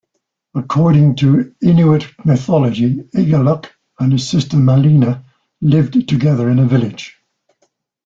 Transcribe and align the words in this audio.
According 0.55 1.17
to 1.17 1.53
Inuit 1.61 2.07
mythology, 2.25 2.95
Igaluk 3.13 3.67
and 3.99 4.11
his 4.13 4.27
sister 4.27 4.57
Malina 4.57 5.23
lived 5.61 6.09
together 6.09 6.49
in 6.49 6.57
a 6.57 6.65
village. 6.65 7.19